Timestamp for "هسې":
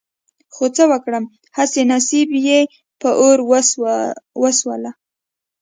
1.57-1.81